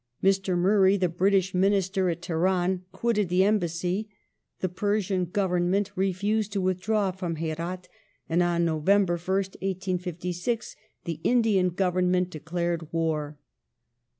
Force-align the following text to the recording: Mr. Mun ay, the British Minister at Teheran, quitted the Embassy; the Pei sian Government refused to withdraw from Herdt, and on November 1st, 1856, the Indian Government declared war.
Mr. 0.23 0.57
Mun 0.57 0.81
ay, 0.93 0.97
the 0.97 1.07
British 1.07 1.53
Minister 1.53 2.09
at 2.09 2.23
Teheran, 2.23 2.81
quitted 2.91 3.29
the 3.29 3.43
Embassy; 3.43 4.09
the 4.59 4.67
Pei 4.67 4.99
sian 4.99 5.25
Government 5.25 5.91
refused 5.95 6.51
to 6.53 6.59
withdraw 6.59 7.11
from 7.11 7.35
Herdt, 7.35 7.87
and 8.27 8.41
on 8.41 8.65
November 8.65 9.17
1st, 9.17 9.61
1856, 9.61 10.75
the 11.03 11.19
Indian 11.23 11.69
Government 11.69 12.31
declared 12.31 12.91
war. 12.91 13.37